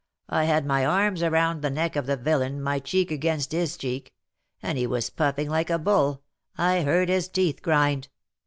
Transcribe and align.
I 0.29 0.45
had 0.45 0.65
my 0.65 0.83
arms 0.83 1.21
round 1.21 1.61
the 1.61 1.69
neck 1.69 1.95
of 1.95 2.07
the 2.07 2.17
villain, 2.17 2.59
my 2.59 2.79
cheek 2.79 3.11
against 3.11 3.51
his 3.51 3.77
cheek; 3.77 4.15
and 4.59 4.75
he 4.75 4.87
was 4.87 5.11
puffing 5.11 5.47
like 5.51 5.69
a 5.69 5.77
bull, 5.77 6.23
I 6.57 6.81
heard 6.81 7.07
his 7.07 7.27
teeth 7.29 7.61
grind. 7.61 8.07